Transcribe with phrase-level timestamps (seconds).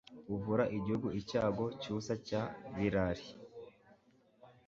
[0.33, 2.41] Uvura igihugu icyago cyusa cya
[2.75, 3.27] Birari